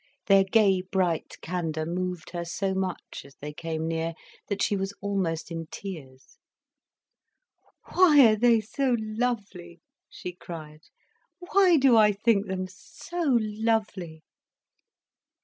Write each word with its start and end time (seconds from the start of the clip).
Their 0.25 0.43
gay 0.43 0.81
bright 0.81 1.35
candour 1.41 1.85
moved 1.85 2.31
her 2.31 2.43
so 2.43 2.73
much 2.73 3.21
as 3.23 3.35
they 3.35 3.53
came 3.53 3.87
near, 3.87 4.15
that 4.47 4.63
she 4.63 4.75
was 4.75 4.95
almost 4.99 5.51
in 5.51 5.67
tears. 5.67 6.39
"Why 7.93 8.25
are 8.31 8.35
they 8.35 8.61
so 8.61 8.95
lovely," 8.99 9.79
she 10.09 10.33
cried. 10.33 10.81
"Why 11.37 11.77
do 11.77 11.97
I 11.97 12.13
think 12.13 12.47
them 12.47 12.65
so 12.67 13.37
lovely?" 13.39 14.23